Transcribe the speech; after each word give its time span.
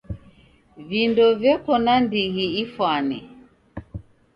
Vindo 0.87 1.25
veko 1.43 1.73
na 1.85 1.95
ndighi 2.03 2.45
ifwane. 2.63 3.17